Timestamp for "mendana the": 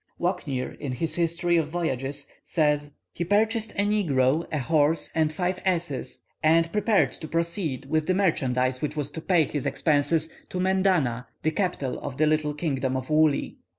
10.59-11.51